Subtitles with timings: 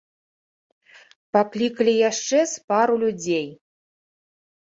[1.37, 3.47] Паклікалі яшчэ з пару людзей.